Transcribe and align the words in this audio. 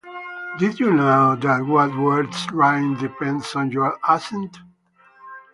Did 0.57 0.79
you 0.79 0.91
know 0.91 1.35
that 1.35 1.61
what 1.67 1.95
words 1.95 2.49
rhyme 2.51 2.95
depends 2.97 3.55
on 3.55 3.69
your 3.71 3.99
accent? 4.03 4.57